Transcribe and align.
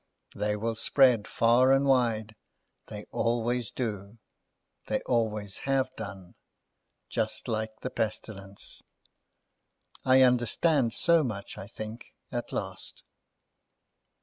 They 0.35 0.55
will 0.55 0.73
spread 0.73 1.27
far 1.27 1.71
and 1.71 1.85
wide. 1.85 2.33
They 2.87 3.05
always 3.11 3.69
do; 3.69 4.17
they 4.87 5.01
always 5.01 5.57
have 5.69 5.95
done—just 5.95 7.47
like 7.47 7.81
the 7.81 7.91
pestilence. 7.91 8.81
I 10.03 10.23
understand 10.23 10.93
so 10.95 11.23
much, 11.23 11.55
I 11.55 11.67
think, 11.67 12.07
at 12.31 12.51
last." 12.51 13.03